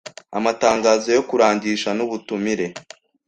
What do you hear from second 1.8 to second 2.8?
n’ubutumire